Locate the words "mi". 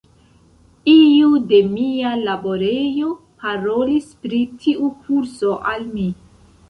5.93-6.09